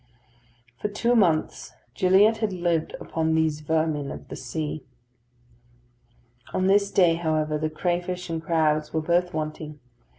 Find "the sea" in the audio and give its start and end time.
4.29-4.83